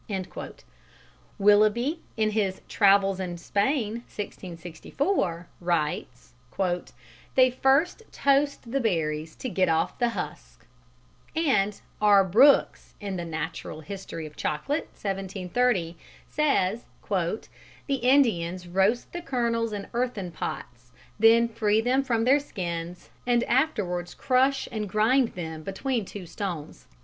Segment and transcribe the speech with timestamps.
[1.37, 6.33] Willoughby, in his Travels in Spain, (1664), writes:
[7.35, 10.65] "They first toast the berries to get off the husk,"
[11.35, 12.23] and R.
[12.23, 15.95] Brookes, in the Natural History of Chocolate (1730),
[16.27, 18.67] says: "The Indians...
[18.67, 24.67] roast the kernels in earthen pots, then free them from their skins, and afterwards crush
[24.71, 26.87] and grind them between two stones."